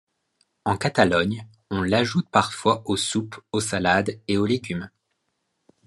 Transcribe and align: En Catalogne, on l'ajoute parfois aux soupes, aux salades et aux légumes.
En 0.65 0.77
Catalogne, 0.77 1.47
on 1.69 1.83
l'ajoute 1.83 2.27
parfois 2.31 2.81
aux 2.85 2.97
soupes, 2.97 3.39
aux 3.51 3.59
salades 3.59 4.19
et 4.27 4.35
aux 4.39 4.47
légumes. 4.47 4.89